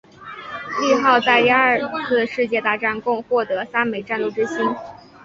[0.79, 4.57] 利号在第二次世界大战共获得三枚战斗之星。